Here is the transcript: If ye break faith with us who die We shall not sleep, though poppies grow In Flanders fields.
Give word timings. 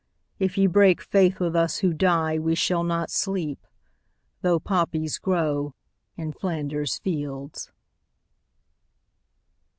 If 0.39 0.57
ye 0.57 0.65
break 0.65 0.99
faith 0.99 1.39
with 1.39 1.55
us 1.55 1.77
who 1.77 1.93
die 1.93 2.39
We 2.39 2.55
shall 2.55 2.83
not 2.83 3.11
sleep, 3.11 3.59
though 4.41 4.59
poppies 4.59 5.19
grow 5.19 5.75
In 6.17 6.33
Flanders 6.33 6.97
fields. 6.97 7.71